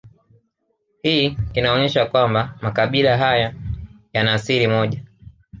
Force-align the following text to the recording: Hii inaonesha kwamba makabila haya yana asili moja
Hii 1.03 1.37
inaonesha 1.53 2.05
kwamba 2.05 2.57
makabila 2.61 3.17
haya 3.17 3.53
yana 4.13 4.33
asili 4.33 4.67
moja 4.67 5.03